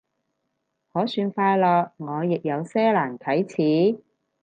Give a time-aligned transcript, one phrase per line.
[0.91, 3.99] 可算快樂，我亦有些難啟齒